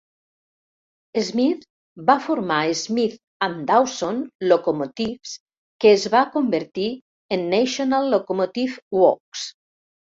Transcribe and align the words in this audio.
Smith 1.27 1.65
va 2.07 2.15
formar 2.29 2.57
Smith 2.79 3.19
and 3.49 3.63
Dawson 3.69 4.25
Locomotives, 4.49 5.37
que 5.85 5.95
es 6.01 6.09
va 6.17 6.27
convertir 6.41 6.91
en 7.39 7.49
National 7.57 8.15
Locomotive 8.19 8.85
Works. 9.03 9.51